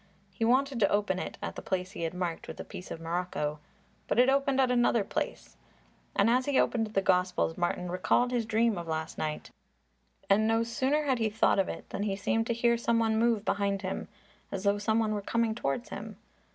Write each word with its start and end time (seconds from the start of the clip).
He 0.33 0.43
wanted 0.43 0.79
to 0.79 0.89
open 0.89 1.19
it 1.19 1.37
at 1.43 1.55
the 1.55 1.61
place 1.61 1.91
he 1.91 2.01
had 2.01 2.13
marked 2.15 2.47
with 2.47 2.59
a 2.59 2.63
piece 2.63 2.89
of 2.89 2.99
morocco, 2.99 3.59
but 4.07 4.17
it 4.17 4.29
opened 4.29 4.59
at 4.59 4.71
another 4.71 5.03
place. 5.03 5.57
And 6.15 6.27
as 6.27 6.47
he 6.47 6.59
opened 6.59 6.87
the 6.87 7.03
Gospels 7.03 7.55
Martin 7.55 7.87
recalled 7.91 8.31
his 8.31 8.47
dream 8.47 8.79
of 8.79 8.87
last 8.87 9.19
night. 9.19 9.51
And 10.27 10.47
no 10.47 10.63
sooner 10.63 11.03
had 11.03 11.19
he 11.19 11.29
thought 11.29 11.59
of 11.59 11.69
it 11.69 11.87
than 11.91 12.01
he 12.01 12.15
seemed 12.15 12.47
to 12.47 12.53
hear 12.53 12.77
some 12.79 12.97
one 12.97 13.19
move 13.19 13.45
behind 13.45 13.83
him, 13.83 14.07
as 14.51 14.63
though 14.63 14.79
some 14.79 14.97
one 14.97 15.13
were 15.13 15.21
coming 15.21 15.53
towards 15.53 15.89
him. 15.89 16.17